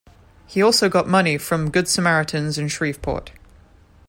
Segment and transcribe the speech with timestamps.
[0.47, 3.33] He also got money from Good Samaritans in Shreveport.